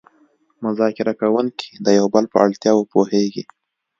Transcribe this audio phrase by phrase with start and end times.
[0.65, 3.43] مذاکره کوونکي د یو بل په اړتیاوو پوهیږي